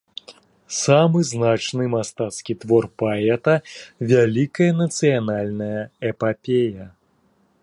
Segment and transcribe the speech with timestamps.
[0.83, 3.55] Самы значны мастацкі твор паэта,
[4.13, 5.81] вялікая нацыянальная
[6.15, 6.85] эпапея.